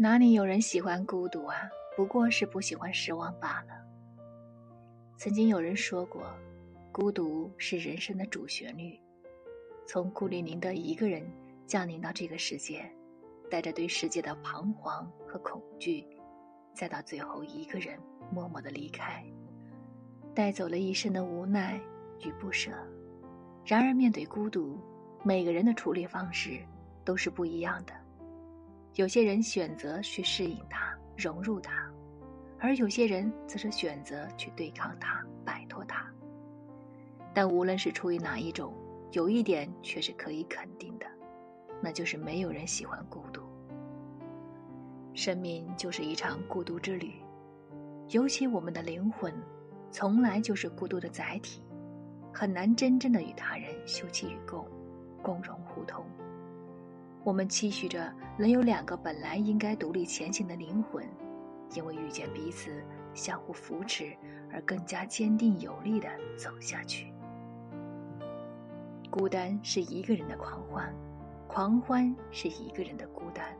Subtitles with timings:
[0.00, 1.56] 哪里有人喜欢孤独啊？
[1.96, 3.84] 不过是不喜欢失望罢了。
[5.16, 6.32] 曾经有人说过，
[6.92, 8.96] 孤独是人生的主旋律。
[9.88, 11.28] 从孤零零的一个人
[11.66, 12.88] 降临到这个世界，
[13.50, 16.06] 带着对世界的彷徨和恐惧，
[16.72, 17.98] 再到最后一个人
[18.30, 19.20] 默默的离开，
[20.32, 21.76] 带走了一生的无奈
[22.24, 22.70] 与不舍。
[23.64, 24.78] 然而，面对孤独，
[25.24, 26.60] 每个人的处理方式
[27.04, 27.92] 都是不一样的。
[28.94, 31.88] 有些人选择去适应它、融入它，
[32.58, 36.04] 而有些人则是选择去对抗它、摆脱它。
[37.32, 38.74] 但无论是出于哪一种，
[39.12, 41.06] 有一点却是可以肯定的，
[41.80, 43.42] 那就是没有人喜欢孤独。
[45.14, 47.12] 生命就是一场孤独之旅，
[48.08, 49.32] 尤其我们的灵魂，
[49.90, 51.62] 从来就是孤独的载体，
[52.32, 54.66] 很难真正的与他人休戚与共、
[55.22, 56.04] 共荣互通。
[57.28, 61.06] 我们期许着能有两个本来应该独立前行的灵魂，
[61.74, 64.16] 因为遇见彼此，相互扶持
[64.50, 66.08] 而更加坚定有力地
[66.38, 67.12] 走下去。
[69.10, 70.90] 孤单是一个人的狂欢，
[71.46, 73.54] 狂欢是一个人的孤单。